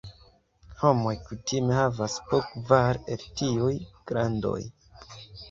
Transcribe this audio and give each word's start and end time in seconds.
Homoj 0.77 1.11
kutime 1.27 1.75
havas 1.81 2.15
po 2.31 2.39
kvar 2.47 3.01
el 3.17 3.23
tiuj 3.43 3.77
glandoj. 4.13 4.57